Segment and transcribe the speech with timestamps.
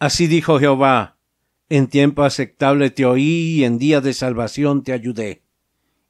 [0.00, 1.18] Así dijo Jehová,
[1.68, 5.42] en tiempo aceptable te oí y en día de salvación te ayudé.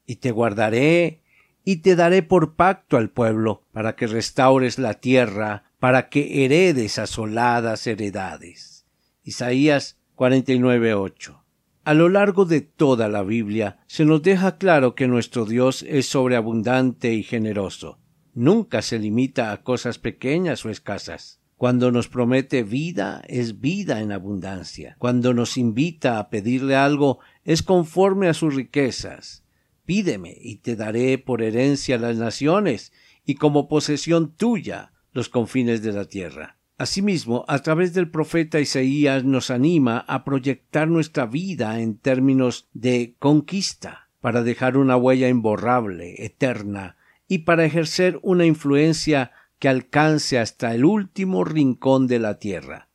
[0.06, 1.22] Y te guardaré
[1.64, 7.00] y te daré por pacto al pueblo, para que restaures la tierra, para que heredes
[7.00, 8.86] asoladas heredades.
[9.24, 11.42] Isaías 49.8.
[11.82, 16.06] A lo largo de toda la Biblia se nos deja claro que nuestro Dios es
[16.06, 17.98] sobreabundante y generoso.
[18.34, 21.39] Nunca se limita a cosas pequeñas o escasas.
[21.60, 24.96] Cuando nos promete vida, es vida en abundancia.
[24.98, 29.44] Cuando nos invita a pedirle algo, es conforme a sus riquezas.
[29.84, 32.94] Pídeme y te daré por herencia las naciones
[33.26, 36.56] y como posesión tuya los confines de la tierra.
[36.78, 43.16] Asimismo, a través del profeta Isaías nos anima a proyectar nuestra vida en términos de
[43.18, 46.96] conquista, para dejar una huella imborrable, eterna,
[47.28, 52.88] y para ejercer una influencia que alcance hasta el último rincón de la tierra.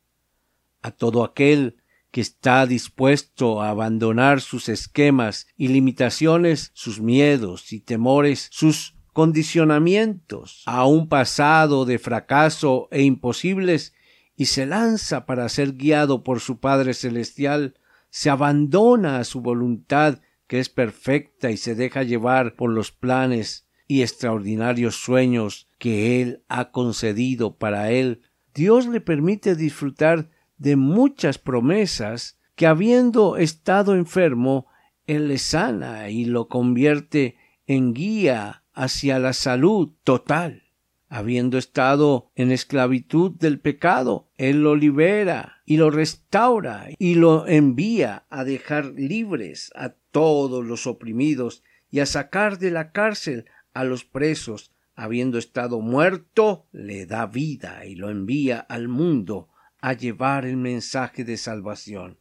[0.82, 1.76] A todo aquel
[2.10, 10.62] que está dispuesto a abandonar sus esquemas y limitaciones, sus miedos y temores, sus condicionamientos
[10.66, 13.94] a un pasado de fracaso e imposibles
[14.34, 17.78] y se lanza para ser guiado por su Padre Celestial,
[18.10, 23.65] se abandona a su voluntad que es perfecta y se deja llevar por los planes
[23.88, 28.22] y extraordinarios sueños que Él ha concedido para Él,
[28.54, 34.66] Dios le permite disfrutar de muchas promesas que habiendo estado enfermo,
[35.06, 40.62] Él le sana y lo convierte en guía hacia la salud total.
[41.08, 48.24] Habiendo estado en esclavitud del pecado, Él lo libera y lo restaura y lo envía
[48.28, 53.44] a dejar libres a todos los oprimidos y a sacar de la cárcel
[53.76, 59.50] a los presos, habiendo estado muerto, le da vida y lo envía al mundo
[59.82, 62.18] a llevar el mensaje de salvación.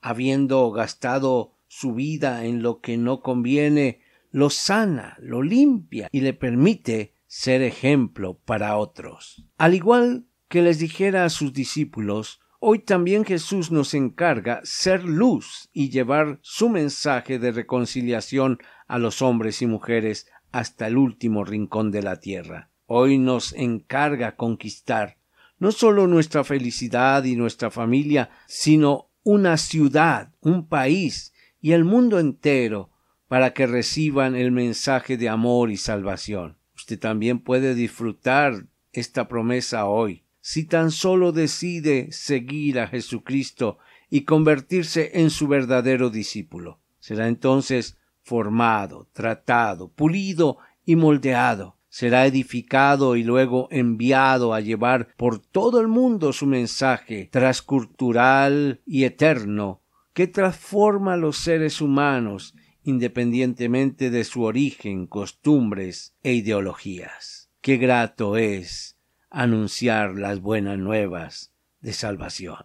[0.00, 4.00] Habiendo gastado su vida en lo que no conviene,
[4.30, 9.44] lo sana, lo limpia y le permite ser ejemplo para otros.
[9.58, 15.68] Al igual que les dijera a sus discípulos, hoy también Jesús nos encarga ser luz
[15.74, 21.90] y llevar su mensaje de reconciliación a los hombres y mujeres hasta el último rincón
[21.90, 22.70] de la tierra.
[22.86, 25.18] Hoy nos encarga conquistar
[25.58, 32.18] no solo nuestra felicidad y nuestra familia, sino una ciudad, un país y el mundo
[32.18, 32.90] entero
[33.26, 36.56] para que reciban el mensaje de amor y salvación.
[36.74, 43.78] Usted también puede disfrutar esta promesa hoy, si tan solo decide seguir a Jesucristo
[44.08, 46.80] y convertirse en su verdadero discípulo.
[47.00, 47.97] Será entonces
[48.28, 51.78] formado, tratado, pulido y moldeado.
[51.88, 59.04] Será edificado y luego enviado a llevar por todo el mundo su mensaje transcultural y
[59.04, 59.80] eterno
[60.12, 67.50] que transforma a los seres humanos independientemente de su origen, costumbres e ideologías.
[67.62, 68.98] Qué grato es
[69.30, 72.64] anunciar las buenas nuevas de salvación.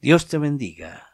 [0.00, 1.13] Dios te bendiga.